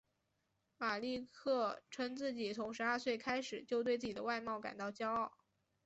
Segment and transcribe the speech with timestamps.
[0.79, 5.37] 马利克称自己从十二岁开始就对自己的外貌感到骄傲。